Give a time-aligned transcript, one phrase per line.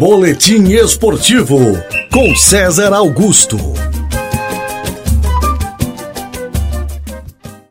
[0.00, 1.58] Boletim Esportivo
[2.10, 3.58] com César Augusto.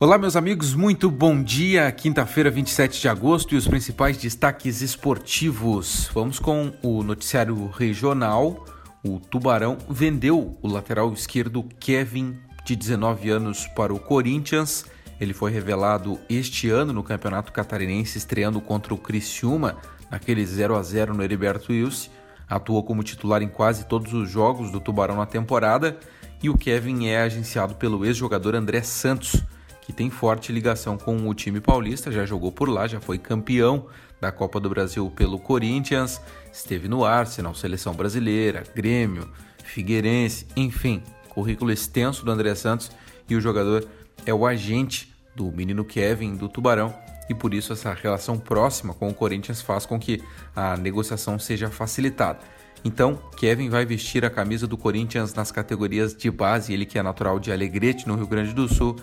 [0.00, 1.88] Olá, meus amigos, muito bom dia.
[1.92, 6.10] Quinta-feira, 27 de agosto e os principais destaques esportivos.
[6.12, 8.64] Vamos com o noticiário regional.
[9.04, 14.84] O Tubarão vendeu o lateral esquerdo Kevin, de 19 anos, para o Corinthians.
[15.20, 19.76] Ele foi revelado este ano no Campeonato Catarinense, estreando contra o Criciúma,
[20.10, 22.15] naquele 0 a 0 no Heriberto Wilson.
[22.48, 25.98] Atuou como titular em quase todos os jogos do Tubarão na temporada.
[26.42, 29.42] E o Kevin é agenciado pelo ex-jogador André Santos
[29.86, 33.86] que tem forte ligação com o time paulista, já jogou por lá, já foi campeão
[34.20, 36.20] da Copa do Brasil pelo Corinthians,
[36.52, 39.30] esteve no Arsenal, seleção brasileira, Grêmio,
[39.62, 42.90] Figueirense, enfim, currículo extenso do André Santos
[43.28, 43.86] e o jogador
[44.26, 46.92] é o agente do menino Kevin do Tubarão
[47.28, 50.22] e por isso essa relação próxima com o Corinthians faz com que
[50.54, 52.40] a negociação seja facilitada.
[52.84, 57.02] Então, Kevin vai vestir a camisa do Corinthians nas categorias de base, ele que é
[57.02, 58.96] natural de Alegrete, no Rio Grande do Sul,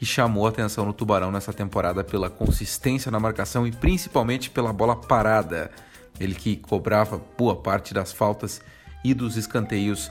[0.00, 4.96] e chamou atenção no Tubarão nessa temporada pela consistência na marcação e principalmente pela bola
[4.96, 5.70] parada.
[6.18, 8.60] Ele que cobrava boa parte das faltas
[9.04, 10.10] e dos escanteios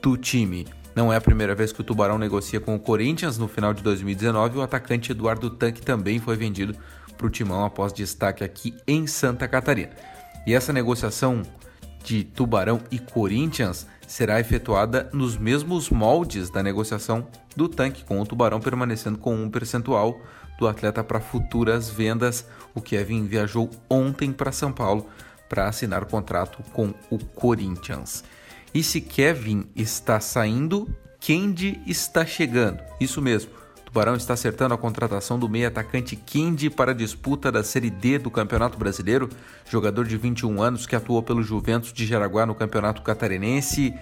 [0.00, 0.66] do time.
[0.94, 3.36] Não é a primeira vez que o Tubarão negocia com o Corinthians.
[3.36, 6.76] No final de 2019, o atacante Eduardo Tanque também foi vendido
[7.16, 9.90] para o Timão após destaque aqui em Santa Catarina.
[10.46, 11.42] E essa negociação
[12.04, 18.26] de Tubarão e Corinthians será efetuada nos mesmos moldes da negociação do tanque, com o
[18.26, 20.20] Tubarão permanecendo com um percentual
[20.58, 22.46] do atleta para futuras vendas.
[22.74, 25.08] O Kevin viajou ontem para São Paulo
[25.48, 28.22] para assinar o contrato com o Corinthians.
[28.74, 30.88] E se Kevin está saindo,
[31.20, 32.82] Kendi está chegando.
[33.00, 33.52] Isso mesmo.
[33.84, 38.18] Tubarão está acertando a contratação do meio atacante Kendi para a disputa da Série D
[38.18, 39.28] do Campeonato Brasileiro,
[39.70, 43.94] jogador de 21 anos que atuou pelo Juventus de Jaraguá no Campeonato Catarinense.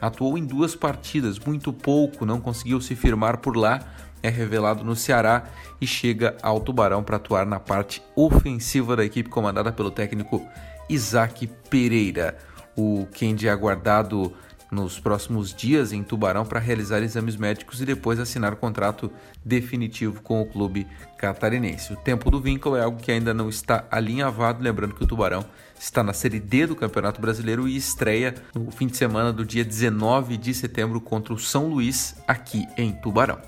[0.00, 3.80] Atuou em duas partidas, muito pouco, não conseguiu se firmar por lá,
[4.22, 5.48] é revelado no Ceará
[5.80, 10.46] e chega ao Tubarão para atuar na parte ofensiva da equipe comandada pelo técnico
[10.88, 12.38] Isaac Pereira.
[12.82, 14.32] O Kendi é aguardado
[14.72, 19.12] nos próximos dias em Tubarão para realizar exames médicos e depois assinar o contrato
[19.44, 20.86] definitivo com o clube
[21.18, 21.92] catarinense.
[21.92, 25.44] O tempo do vínculo é algo que ainda não está alinhavado, lembrando que o Tubarão
[25.78, 29.62] está na Série D do Campeonato Brasileiro e estreia no fim de semana do dia
[29.62, 33.38] 19 de setembro contra o São Luís, aqui em Tubarão.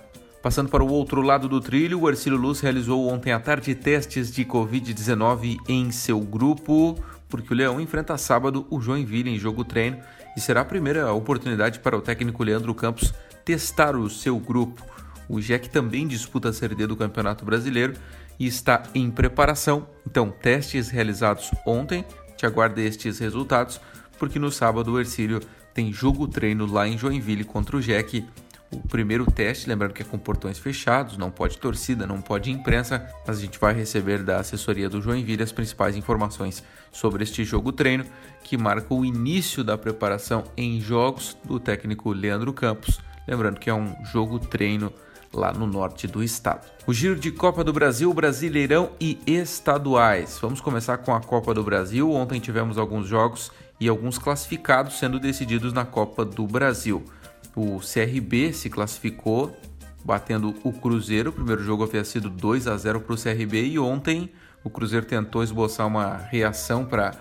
[0.43, 4.31] Passando para o outro lado do trilho, o Ercílio Luz realizou ontem à tarde testes
[4.31, 6.99] de Covid-19 em seu grupo,
[7.33, 9.97] porque o Leão enfrenta sábado o Joinville em jogo treino
[10.37, 14.85] e será a primeira oportunidade para o técnico Leandro Campos testar o seu grupo.
[15.31, 17.95] O Jack também disputa a Série D do Campeonato Brasileiro
[18.39, 19.89] e está em preparação.
[20.07, 22.05] Então, testes realizados ontem,
[22.37, 23.81] te aguarda estes resultados,
[24.19, 25.41] porque no sábado o Ercílio
[25.73, 28.27] tem jogo treino lá em Joinville contra o Jack
[28.73, 33.07] o primeiro teste, lembrando que é com portões fechados, não pode torcida, não pode imprensa,
[33.27, 37.71] mas a gente vai receber da assessoria do Joinville as principais informações sobre este jogo
[37.71, 38.05] treino,
[38.43, 42.99] que marca o início da preparação em jogos do técnico Leandro Campos.
[43.29, 44.93] Lembrando que é um jogo treino
[45.33, 46.67] lá no norte do estado.
[46.87, 50.39] O giro de Copa do Brasil, Brasileirão e estaduais.
[50.41, 52.11] Vamos começar com a Copa do Brasil.
[52.11, 53.51] Ontem tivemos alguns jogos
[53.81, 57.05] e alguns classificados sendo decididos na Copa do Brasil.
[57.55, 59.57] O CRB se classificou
[60.05, 61.31] batendo o Cruzeiro.
[61.31, 64.31] O primeiro jogo havia sido 2 a 0 para o CRB e ontem
[64.65, 67.13] o Cruzeiro tentou esboçar uma reação para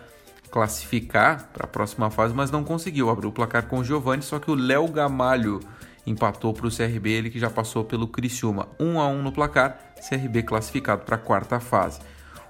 [0.50, 3.10] classificar para a próxima fase, mas não conseguiu.
[3.10, 5.60] Abriu o placar com o Giovani, só que o Léo Gamalho
[6.06, 8.68] empatou para o CRB, ele que já passou pelo Criciúma.
[8.80, 12.00] 1 a 1 no placar, CRB classificado para a quarta fase.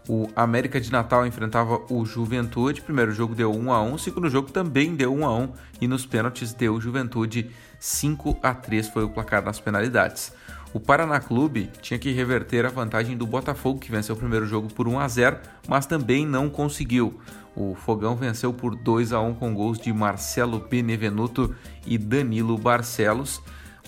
[0.09, 2.81] O América de Natal enfrentava o Juventude.
[2.81, 6.05] Primeiro jogo deu 1 a 1, segundo jogo também deu 1 a 1 e nos
[6.05, 10.33] pênaltis deu Juventude 5 a 3 foi o placar nas penalidades.
[10.73, 14.73] O Paraná Clube tinha que reverter a vantagem do Botafogo, que venceu o primeiro jogo
[14.73, 17.19] por 1 a 0, mas também não conseguiu.
[17.55, 21.53] O Fogão venceu por 2 a 1 com gols de Marcelo Benevenuto
[21.85, 23.41] e Danilo Barcelos.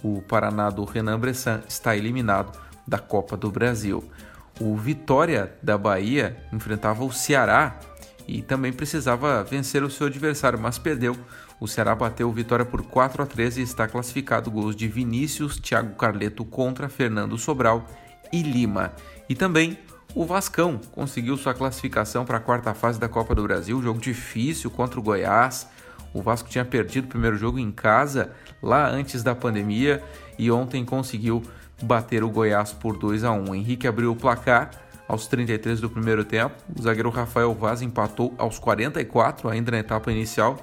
[0.03, 4.03] O Paraná do Renan Bressan está eliminado da Copa do Brasil.
[4.59, 7.79] O Vitória da Bahia enfrentava o Ceará
[8.27, 11.15] e também precisava vencer o seu adversário, mas perdeu.
[11.59, 15.57] O Ceará bateu o Vitória por 4 a 13 e está classificado gols de Vinícius,
[15.57, 17.85] Thiago Carleto contra Fernando Sobral
[18.31, 18.93] e Lima.
[19.27, 19.77] E também
[20.15, 24.69] o Vascão conseguiu sua classificação para a quarta fase da Copa do Brasil, jogo difícil
[24.69, 25.67] contra o Goiás.
[26.13, 30.03] O Vasco tinha perdido o primeiro jogo em casa lá antes da pandemia
[30.37, 31.41] e ontem conseguiu
[31.83, 33.55] bater o Goiás por 2 a 1.
[33.55, 34.71] Henrique abriu o placar
[35.07, 36.55] aos 33 do primeiro tempo.
[36.77, 40.57] O zagueiro Rafael Vaz empatou aos 44, ainda na etapa inicial.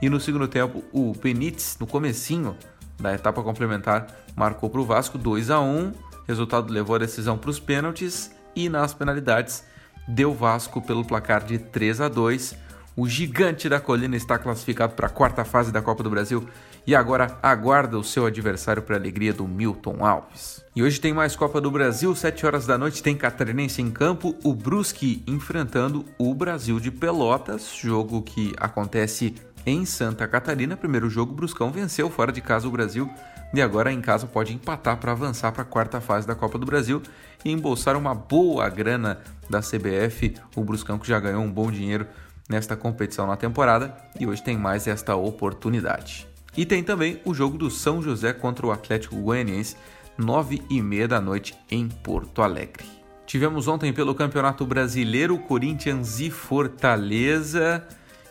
[0.00, 2.56] E no segundo tempo, o Benítez, no comecinho
[3.00, 5.92] da etapa complementar, marcou para o Vasco 2 a 1
[6.26, 9.64] Resultado levou a decisão para os pênaltis e nas penalidades
[10.08, 12.56] deu Vasco pelo placar de 3 a 2
[12.96, 16.48] o gigante da colina está classificado para a quarta fase da Copa do Brasil
[16.86, 20.64] e agora aguarda o seu adversário para a alegria do Milton Alves.
[20.74, 24.36] E hoje tem mais Copa do Brasil, 7 horas da noite tem Catarinense em campo,
[24.44, 29.34] o Brusque enfrentando o Brasil de Pelotas, jogo que acontece
[29.64, 30.76] em Santa Catarina.
[30.76, 33.10] Primeiro jogo, o Bruscão venceu fora de casa o Brasil
[33.52, 36.66] e agora em casa pode empatar para avançar para a quarta fase da Copa do
[36.66, 37.02] Brasil
[37.44, 39.18] e embolsar uma boa grana
[39.50, 40.34] da CBF.
[40.54, 42.06] O Bruscão que já ganhou um bom dinheiro
[42.48, 46.35] nesta competição na temporada e hoje tem mais esta oportunidade.
[46.56, 49.76] E tem também o jogo do São José contra o Atlético Goianiense,
[50.16, 52.84] 9 e meia da noite em Porto Alegre.
[53.26, 57.86] Tivemos ontem pelo Campeonato Brasileiro Corinthians e Fortaleza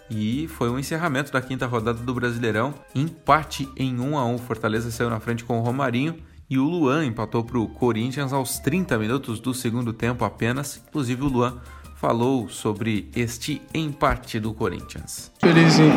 [0.09, 4.37] e foi o encerramento da quinta rodada do Brasileirão, empate em 1 a 1.
[4.39, 6.15] Fortaleza saiu na frente com o Romarinho
[6.49, 10.81] e o Luan empatou para o Corinthians aos 30 minutos do segundo tempo apenas.
[10.87, 11.59] Inclusive o Luan
[11.95, 15.31] falou sobre este empate do Corinthians.
[15.39, 15.91] Feliz em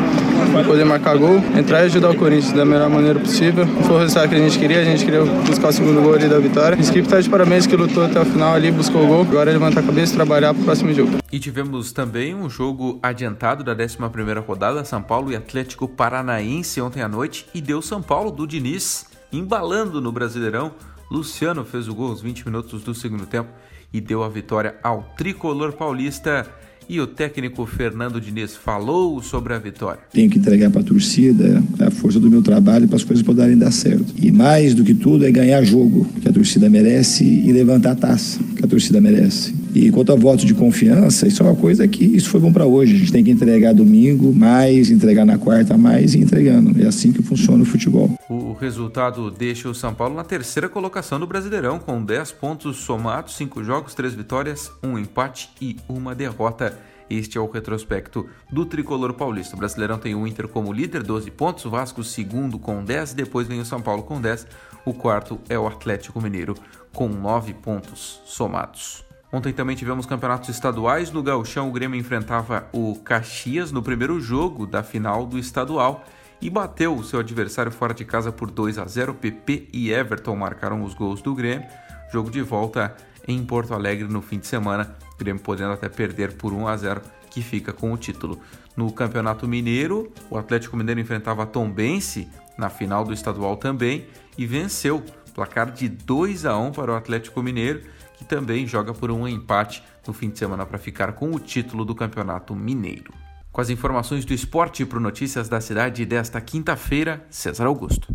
[0.65, 3.67] poder marcar gol, entrar e ajudar o Corinthians da melhor maneira possível.
[3.85, 6.27] Foi o resultado que a gente queria, a gente queria buscar o segundo gol ali
[6.27, 6.75] da vitória.
[6.75, 9.21] Equipe está de parabéns que lutou até o final ali, buscou o gol.
[9.21, 11.17] Agora é levantar a cabeça e trabalhar para o próximo jogo.
[11.31, 17.01] E tivemos também um jogo adiantado da 11ª rodada, São Paulo e Atlético Paranaense ontem
[17.01, 20.71] à noite e deu São Paulo do Diniz embalando no Brasileirão.
[21.11, 23.49] Luciano fez o gol aos 20 minutos do segundo tempo
[23.93, 26.45] e deu a vitória ao tricolor paulista.
[26.87, 29.99] E o técnico Fernando Diniz falou sobre a vitória.
[30.11, 33.55] Tenho que entregar para a torcida a força do meu trabalho para as coisas poderem
[33.55, 34.11] dar certo.
[34.17, 37.95] E mais do que tudo é ganhar jogo, que a torcida merece, e levantar a
[37.95, 39.53] taça, que a torcida merece.
[39.73, 42.65] E quanto a voto de confiança, isso é uma coisa que isso foi bom para
[42.65, 42.95] hoje.
[42.95, 46.81] A gente tem que entregar domingo mais, entregar na quarta mais e entregando.
[46.81, 48.09] É assim que funciona o futebol.
[48.27, 53.35] O resultado deixa o São Paulo na terceira colocação do Brasileirão, com 10 pontos somados,
[53.35, 56.77] 5 jogos, 3 vitórias, 1 empate e uma derrota.
[57.09, 59.55] Este é o retrospecto do tricolor paulista.
[59.55, 63.47] O Brasileirão tem o Inter como líder, 12 pontos, o Vasco segundo com 10, depois
[63.47, 64.45] vem o São Paulo com 10,
[64.85, 66.55] o quarto é o Atlético Mineiro
[66.93, 69.08] com 9 pontos somados.
[69.31, 71.11] Ontem também tivemos campeonatos estaduais.
[71.11, 76.03] No Gauchão, o Grêmio enfrentava o Caxias no primeiro jogo da final do estadual
[76.41, 79.13] e bateu o seu adversário fora de casa por 2 a 0.
[79.13, 81.67] PP e Everton marcaram os gols do Grêmio.
[82.11, 82.95] Jogo de volta
[83.27, 84.95] em Porto Alegre no fim de semana.
[85.13, 88.39] O Grêmio podendo até perder por 1 a 0, que fica com o título.
[88.75, 92.27] No Campeonato Mineiro, o Atlético Mineiro enfrentava a Tombense
[92.57, 95.03] na final do estadual também e venceu.
[95.35, 97.83] Placar de 2 a 1 para o Atlético Mineiro
[98.19, 101.85] que também joga por um empate no fim de semana para ficar com o título
[101.85, 103.13] do Campeonato Mineiro.
[103.49, 108.13] Com as informações do esporte para Notícias da Cidade desta quinta-feira, César Augusto.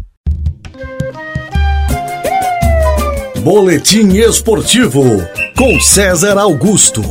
[3.43, 5.03] Boletim Esportivo
[5.57, 7.03] com César Augusto.